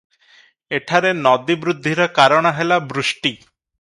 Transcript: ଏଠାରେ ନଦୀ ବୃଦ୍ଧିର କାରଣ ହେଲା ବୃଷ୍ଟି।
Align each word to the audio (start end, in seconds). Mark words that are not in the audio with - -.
ଏଠାରେ 0.77 1.11
ନଦୀ 1.27 1.57
ବୃଦ୍ଧିର 1.65 2.07
କାରଣ 2.17 2.53
ହେଲା 2.61 2.81
ବୃଷ୍ଟି। 2.95 3.37